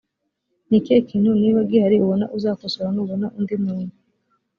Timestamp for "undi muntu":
3.37-3.93